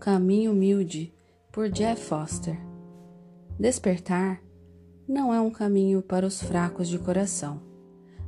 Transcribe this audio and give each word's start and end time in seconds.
Caminho 0.00 0.52
Humilde, 0.52 1.12
por 1.52 1.68
Jeff 1.68 2.00
Foster. 2.00 2.58
Despertar 3.58 4.42
não 5.06 5.32
é 5.34 5.38
um 5.38 5.50
caminho 5.50 6.00
para 6.00 6.26
os 6.26 6.42
fracos 6.42 6.88
de 6.88 6.98
coração. 6.98 7.60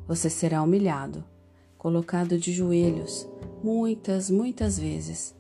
Você 0.07 0.29
será 0.29 0.63
humilhado, 0.63 1.25
colocado 1.79 2.37
de 2.37 2.53
joelhos, 2.53 3.27
muitas, 3.65 4.29
muitas 4.29 4.79
vezes. 4.79 5.35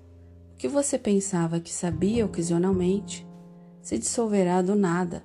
O 0.54 0.56
que 0.56 0.68
você 0.68 0.98
pensava 0.98 1.60
que 1.60 1.70
sabia 1.70 2.24
ocasionalmente 2.24 3.26
se 3.82 3.98
dissolverá 3.98 4.62
do 4.62 4.74
nada. 4.74 5.22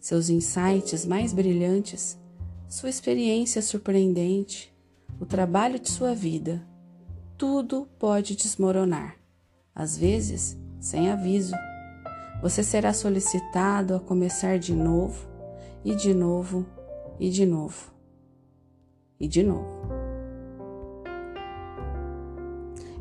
Seus 0.00 0.30
insights 0.30 1.04
mais 1.04 1.34
brilhantes, 1.34 2.18
sua 2.66 2.88
experiência 2.88 3.60
surpreendente, 3.60 4.74
o 5.20 5.26
trabalho 5.26 5.78
de 5.78 5.90
sua 5.90 6.14
vida, 6.14 6.66
tudo 7.36 7.86
pode 7.98 8.34
desmoronar 8.34 9.17
às 9.78 9.96
vezes 9.96 10.58
sem 10.80 11.08
aviso. 11.08 11.54
Você 12.42 12.62
será 12.64 12.92
solicitado 12.92 13.94
a 13.94 14.00
começar 14.00 14.58
de 14.58 14.74
novo, 14.74 15.28
e 15.84 15.94
de 15.94 16.12
novo, 16.12 16.66
e 17.18 17.30
de 17.30 17.46
novo, 17.46 17.92
e 19.18 19.28
de 19.28 19.42
novo. 19.42 19.68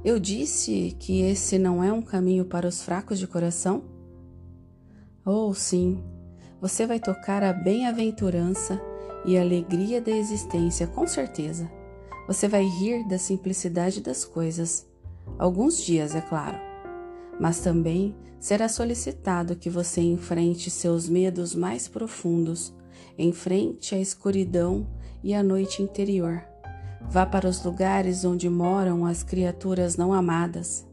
Eu 0.06 0.20
disse 0.20 0.96
que 1.00 1.22
esse 1.22 1.58
não 1.58 1.84
é 1.84 1.92
um 1.92 2.02
caminho 2.02 2.46
para 2.46 2.68
os 2.68 2.82
fracos 2.82 3.20
de 3.20 3.28
coração? 3.28 3.84
Oh, 5.26 5.54
sim, 5.54 6.02
você 6.62 6.88
vai 6.88 7.00
tocar 7.00 7.44
a 7.44 7.52
bem-aventurança 7.52 8.80
e 9.26 9.38
a 9.38 9.42
alegria 9.42 10.00
da 10.00 10.12
existência, 10.12 10.88
com 10.88 11.06
certeza. 11.06 11.70
Você 12.28 12.48
vai 12.48 12.64
rir 12.64 13.08
da 13.08 13.18
simplicidade 13.18 14.02
das 14.02 14.24
coisas. 14.24 14.88
Alguns 15.38 15.82
dias, 15.84 16.16
é 16.16 16.22
claro 16.22 16.67
mas 17.40 17.60
também 17.60 18.16
será 18.40 18.70
solicitado 18.70 19.56
que 19.56 19.70
você 19.70 20.02
enfrente 20.02 20.70
seus 20.70 21.10
medos 21.10 21.56
mais 21.56 21.88
profundos, 21.88 22.74
enfrente 23.18 23.96
a 23.96 24.00
escuridão 24.00 24.88
e 25.24 25.34
a 25.34 25.44
noite 25.44 25.82
interior. 25.82 26.44
Vá 27.10 27.26
para 27.26 27.48
os 27.48 27.64
lugares 27.64 28.26
onde 28.26 28.50
moram 28.50 29.06
as 29.06 29.24
criaturas 29.24 29.96
não 29.96 30.14
amadas. 30.14 30.86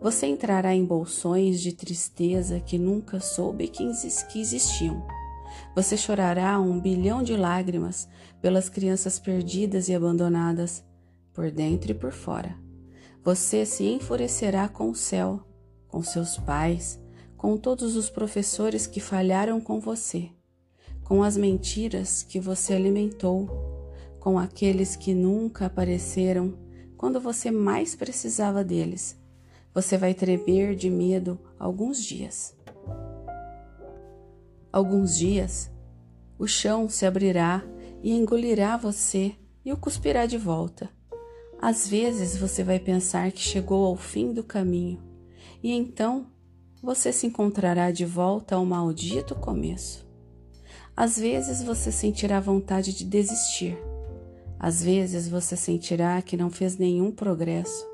Você 0.00 0.26
entrará 0.26 0.74
em 0.74 0.84
bolsões 0.84 1.60
de 1.60 1.72
tristeza 1.72 2.60
que 2.60 2.78
nunca 2.78 3.20
soube 3.20 3.68
que 3.68 3.82
existiam. 3.82 5.04
Você 5.74 5.96
chorará 5.96 6.58
um 6.60 6.80
bilhão 6.80 7.22
de 7.22 7.36
lágrimas 7.36 8.08
pelas 8.40 8.68
crianças 8.68 9.18
perdidas 9.18 9.88
e 9.88 9.94
abandonadas, 9.94 10.84
por 11.32 11.50
dentro 11.50 11.90
e 11.90 11.94
por 11.94 12.12
fora. 12.12 12.67
Você 13.28 13.66
se 13.66 13.84
enfurecerá 13.84 14.70
com 14.70 14.88
o 14.88 14.94
céu 14.94 15.44
com 15.86 16.02
seus 16.02 16.38
pais, 16.38 16.98
com 17.36 17.58
todos 17.58 17.94
os 17.94 18.08
professores 18.08 18.86
que 18.86 19.00
falharam 19.00 19.60
com 19.60 19.78
você, 19.78 20.30
com 21.04 21.22
as 21.22 21.36
mentiras 21.36 22.22
que 22.22 22.40
você 22.40 22.72
alimentou, 22.72 23.92
com 24.18 24.38
aqueles 24.38 24.96
que 24.96 25.12
nunca 25.12 25.66
apareceram 25.66 26.58
quando 26.96 27.20
você 27.20 27.50
mais 27.50 27.94
precisava 27.94 28.64
deles. 28.64 29.14
Você 29.74 29.98
vai 29.98 30.14
tremer 30.14 30.74
de 30.74 30.88
medo 30.88 31.38
alguns 31.58 32.02
dias. 32.02 32.56
Alguns 34.72 35.18
dias, 35.18 35.70
o 36.38 36.46
chão 36.46 36.88
se 36.88 37.04
abrirá 37.04 37.62
e 38.02 38.10
engolirá 38.10 38.78
você 38.78 39.34
e 39.62 39.70
o 39.70 39.76
cuspirá 39.76 40.24
de 40.24 40.38
volta. 40.38 40.96
Às 41.60 41.88
vezes 41.88 42.36
você 42.36 42.62
vai 42.62 42.78
pensar 42.78 43.32
que 43.32 43.40
chegou 43.40 43.84
ao 43.84 43.96
fim 43.96 44.32
do 44.32 44.44
caminho, 44.44 45.02
e 45.62 45.72
então 45.72 46.26
você 46.80 47.12
se 47.12 47.26
encontrará 47.26 47.90
de 47.90 48.04
volta 48.04 48.54
ao 48.54 48.64
maldito 48.64 49.34
começo. 49.34 50.06
Às 50.96 51.18
vezes 51.18 51.62
você 51.62 51.90
sentirá 51.90 52.38
vontade 52.40 52.92
de 52.92 53.04
desistir. 53.04 53.76
Às 54.58 54.82
vezes 54.82 55.28
você 55.28 55.56
sentirá 55.56 56.20
que 56.22 56.36
não 56.36 56.50
fez 56.50 56.76
nenhum 56.76 57.10
progresso. 57.10 57.86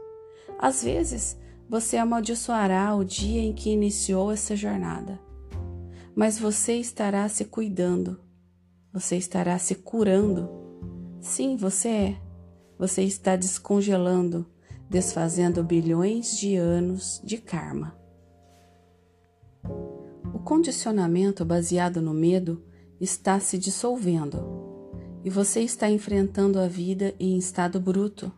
Às 0.59 0.83
vezes 0.83 1.39
você 1.69 1.97
amaldiçoará 1.97 2.95
o 2.95 3.05
dia 3.05 3.43
em 3.43 3.53
que 3.53 3.71
iniciou 3.71 4.31
essa 4.31 4.55
jornada. 4.55 5.19
Mas 6.15 6.39
você 6.39 6.77
estará 6.77 7.29
se 7.29 7.45
cuidando. 7.45 8.21
Você 8.93 9.17
estará 9.17 9.59
se 9.59 9.75
curando. 9.75 10.49
Sim, 11.21 11.57
você 11.57 11.89
é. 11.89 12.24
Você 12.85 13.03
está 13.03 13.35
descongelando 13.35 14.45
desfazendo 14.91 15.65
bilhões 15.65 16.37
de 16.37 16.57
anos 16.57 17.19
de 17.25 17.39
karma. 17.39 17.97
O 20.35 20.39
condicionamento 20.39 21.47
baseado 21.47 22.03
no 22.03 22.13
medo 22.13 22.63
está 23.01 23.41
se 23.41 23.57
dissolvendo 23.57 24.37
e 25.25 25.31
você 25.31 25.61
está 25.61 25.89
enfrentando 25.89 26.61
a 26.61 26.69
vida 26.69 27.15
em 27.19 27.39
estado 27.39 27.81
bruto. 27.81 28.31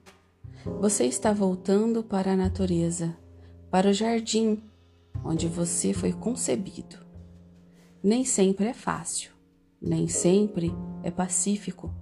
Você 0.81 1.07
está 1.07 1.33
voltando 1.33 2.05
para 2.05 2.35
a 2.35 2.37
natureza, 2.37 3.17
para 3.69 3.91
o 3.91 3.93
jardim 3.93 4.63
onde 5.25 5.49
você 5.49 5.93
foi 5.93 6.13
concebido. 6.13 6.99
Nem 8.01 8.25
sempre 8.25 8.67
é 8.67 8.73
fácil, 8.73 9.33
nem 9.83 10.07
sempre 10.07 10.73
é 11.03 11.11
pacífico, 11.11 11.93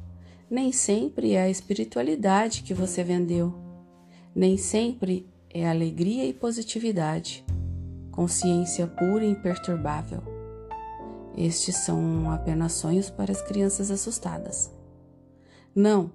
nem 0.50 0.72
sempre 0.72 1.32
é 1.32 1.42
a 1.42 1.50
espiritualidade 1.50 2.62
que 2.62 2.74
você 2.74 3.02
vendeu 3.02 3.64
nem 4.34 4.56
sempre 4.56 5.30
é 5.48 5.68
alegria 5.68 6.26
e 6.26 6.32
positividade, 6.32 7.44
consciência 8.10 8.86
pura 8.86 9.24
e 9.24 9.30
imperturbável. 9.30 10.22
Estes 11.36 11.76
são 11.76 12.30
apenas 12.32 12.72
sonhos 12.72 13.10
para 13.10 13.30
as 13.30 13.40
crianças 13.40 13.92
assustadas. 13.92 14.72
Não, 15.74 16.10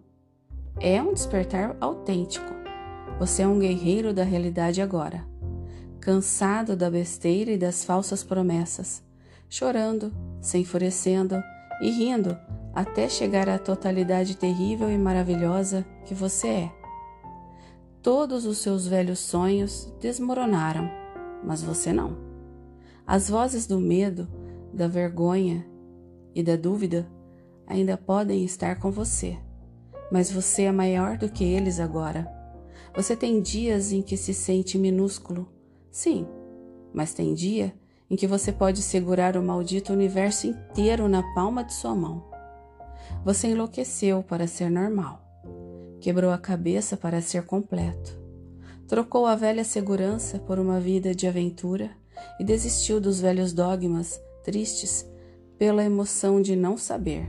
é 0.79 1.01
um 1.01 1.13
despertar 1.13 1.77
autêntico. 1.79 2.51
Você 3.19 3.41
é 3.41 3.47
um 3.47 3.59
guerreiro 3.59 4.13
da 4.13 4.23
realidade 4.23 4.81
agora, 4.81 5.25
cansado 6.01 6.75
da 6.75 6.89
besteira 6.89 7.51
e 7.51 7.57
das 7.57 7.85
falsas 7.85 8.23
promessas, 8.23 9.01
chorando, 9.49 10.13
se 10.41 10.57
enfurecendo 10.57 11.41
e 11.81 11.89
rindo 11.89 12.37
até 12.73 13.09
chegar 13.09 13.49
à 13.49 13.57
totalidade 13.57 14.37
terrível 14.37 14.91
e 14.91 14.97
maravilhosa 14.97 15.85
que 16.05 16.13
você 16.13 16.47
é. 16.47 16.71
Todos 18.01 18.45
os 18.45 18.59
seus 18.59 18.87
velhos 18.87 19.19
sonhos 19.19 19.93
desmoronaram, 19.99 20.89
mas 21.43 21.61
você 21.61 21.91
não. 21.91 22.17
As 23.05 23.29
vozes 23.29 23.67
do 23.67 23.79
medo, 23.79 24.27
da 24.73 24.87
vergonha 24.87 25.65
e 26.33 26.43
da 26.43 26.55
dúvida 26.55 27.09
ainda 27.67 27.97
podem 27.97 28.45
estar 28.45 28.79
com 28.79 28.89
você, 28.91 29.37
mas 30.11 30.31
você 30.31 30.63
é 30.63 30.71
maior 30.71 31.17
do 31.17 31.29
que 31.29 31.43
eles 31.43 31.79
agora. 31.79 32.27
Você 32.95 33.15
tem 33.15 33.41
dias 33.41 33.91
em 33.91 34.01
que 34.01 34.15
se 34.15 34.33
sente 34.33 34.77
minúsculo, 34.77 35.47
sim, 35.91 36.27
mas 36.93 37.13
tem 37.13 37.33
dia 37.33 37.73
em 38.09 38.15
que 38.15 38.27
você 38.27 38.51
pode 38.51 38.81
segurar 38.81 39.37
o 39.37 39.43
maldito 39.43 39.93
universo 39.93 40.47
inteiro 40.47 41.07
na 41.07 41.21
palma 41.33 41.63
de 41.63 41.73
sua 41.73 41.93
mão. 41.93 42.28
Você 43.23 43.47
enlouqueceu 43.47 44.23
para 44.23 44.47
ser 44.47 44.69
normal. 44.69 45.21
Quebrou 45.99 46.31
a 46.31 46.37
cabeça 46.37 46.95
para 46.95 47.21
ser 47.21 47.43
completo. 47.43 48.17
Trocou 48.87 49.25
a 49.25 49.35
velha 49.35 49.63
segurança 49.63 50.39
por 50.39 50.57
uma 50.57 50.79
vida 50.79 51.13
de 51.13 51.27
aventura 51.27 51.91
e 52.39 52.43
desistiu 52.43 52.99
dos 52.99 53.19
velhos 53.19 53.53
dogmas 53.53 54.19
tristes 54.43 55.05
pela 55.57 55.83
emoção 55.83 56.41
de 56.41 56.55
não 56.55 56.77
saber. 56.77 57.27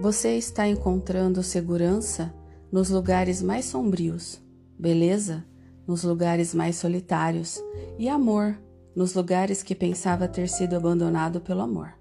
Você 0.00 0.36
está 0.36 0.66
encontrando 0.66 1.42
segurança 1.42 2.34
nos 2.70 2.90
lugares 2.90 3.40
mais 3.40 3.64
sombrios, 3.64 4.42
beleza 4.78 5.44
nos 5.86 6.02
lugares 6.02 6.52
mais 6.52 6.76
solitários 6.76 7.62
e 7.98 8.08
amor 8.08 8.58
nos 8.94 9.14
lugares 9.14 9.62
que 9.62 9.74
pensava 9.74 10.28
ter 10.28 10.48
sido 10.48 10.74
abandonado 10.74 11.40
pelo 11.40 11.62
amor. 11.62 11.94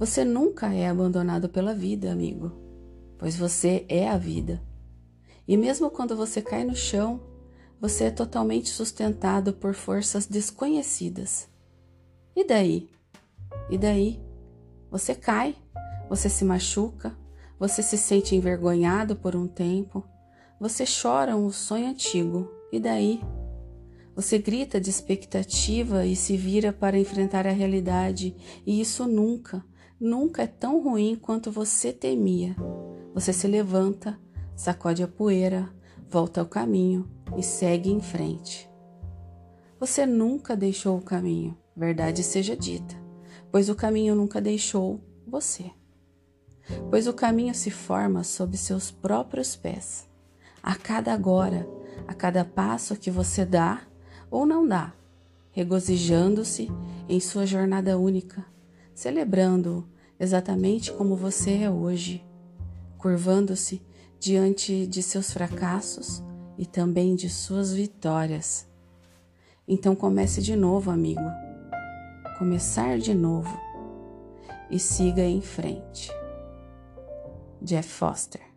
Você 0.00 0.24
nunca 0.24 0.74
é 0.74 0.88
abandonado 0.88 1.48
pela 1.48 1.72
vida, 1.72 2.10
amigo 2.10 2.68
pois 3.20 3.36
você 3.36 3.84
é 3.86 4.08
a 4.08 4.16
vida. 4.16 4.62
E 5.46 5.54
mesmo 5.54 5.90
quando 5.90 6.16
você 6.16 6.40
cai 6.40 6.64
no 6.64 6.74
chão, 6.74 7.20
você 7.78 8.04
é 8.04 8.10
totalmente 8.10 8.70
sustentado 8.70 9.52
por 9.52 9.74
forças 9.74 10.24
desconhecidas. 10.24 11.46
E 12.34 12.42
daí? 12.42 12.88
E 13.68 13.76
daí? 13.76 14.18
Você 14.90 15.14
cai, 15.14 15.54
você 16.08 16.30
se 16.30 16.46
machuca, 16.46 17.14
você 17.58 17.82
se 17.82 17.98
sente 17.98 18.34
envergonhado 18.34 19.14
por 19.14 19.36
um 19.36 19.46
tempo, 19.46 20.02
você 20.58 20.84
chora 20.86 21.36
um 21.36 21.52
sonho 21.52 21.88
antigo. 21.88 22.50
E 22.72 22.80
daí? 22.80 23.20
Você 24.16 24.38
grita 24.38 24.80
de 24.80 24.88
expectativa 24.88 26.06
e 26.06 26.16
se 26.16 26.38
vira 26.38 26.72
para 26.72 26.98
enfrentar 26.98 27.46
a 27.46 27.52
realidade, 27.52 28.34
e 28.66 28.80
isso 28.80 29.06
nunca, 29.06 29.62
nunca 30.00 30.42
é 30.42 30.46
tão 30.46 30.82
ruim 30.82 31.14
quanto 31.14 31.52
você 31.52 31.92
temia. 31.92 32.56
Você 33.14 33.32
se 33.32 33.46
levanta, 33.46 34.18
sacode 34.56 35.02
a 35.02 35.08
poeira, 35.08 35.68
volta 36.08 36.40
ao 36.40 36.46
caminho 36.46 37.06
e 37.36 37.42
segue 37.42 37.90
em 37.90 38.00
frente. 38.00 38.68
Você 39.78 40.06
nunca 40.06 40.56
deixou 40.56 40.96
o 40.96 41.02
caminho, 41.02 41.56
verdade 41.76 42.22
seja 42.22 42.56
dita, 42.56 42.94
pois 43.52 43.68
o 43.68 43.74
caminho 43.74 44.14
nunca 44.14 44.40
deixou 44.40 45.00
você. 45.26 45.70
Pois 46.88 47.06
o 47.06 47.12
caminho 47.12 47.54
se 47.54 47.70
forma 47.70 48.24
sob 48.24 48.56
seus 48.56 48.90
próprios 48.90 49.56
pés. 49.56 50.08
A 50.62 50.74
cada 50.76 51.12
agora, 51.12 51.66
a 52.06 52.14
cada 52.14 52.44
passo 52.44 52.96
que 52.96 53.10
você 53.10 53.44
dá 53.44 53.82
ou 54.30 54.46
não 54.46 54.66
dá, 54.66 54.92
regozijando-se 55.50 56.70
em 57.08 57.18
sua 57.18 57.46
jornada 57.46 57.98
única, 57.98 58.44
celebrando 59.00 59.88
exatamente 60.18 60.92
como 60.92 61.16
você 61.16 61.62
é 61.62 61.70
hoje, 61.70 62.22
curvando-se 62.98 63.80
diante 64.18 64.86
de 64.86 65.02
seus 65.02 65.30
fracassos 65.30 66.22
e 66.58 66.66
também 66.66 67.14
de 67.14 67.30
suas 67.30 67.72
vitórias. 67.72 68.68
Então 69.66 69.96
comece 69.96 70.42
de 70.42 70.54
novo, 70.54 70.90
amigo. 70.90 71.22
Começar 72.38 72.98
de 72.98 73.14
novo 73.14 73.58
e 74.70 74.78
siga 74.78 75.22
em 75.22 75.40
frente. 75.40 76.12
Jeff 77.62 77.88
Foster 77.88 78.49